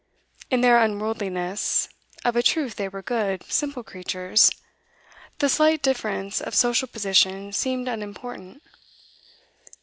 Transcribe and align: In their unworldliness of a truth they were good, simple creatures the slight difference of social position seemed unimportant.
In 0.49 0.61
their 0.61 0.79
unworldliness 0.81 1.87
of 2.25 2.35
a 2.35 2.41
truth 2.41 2.75
they 2.77 2.87
were 2.89 3.03
good, 3.03 3.43
simple 3.43 3.83
creatures 3.83 4.49
the 5.37 5.47
slight 5.47 5.83
difference 5.83 6.41
of 6.41 6.55
social 6.55 6.87
position 6.87 7.51
seemed 7.53 7.87
unimportant. 7.87 8.63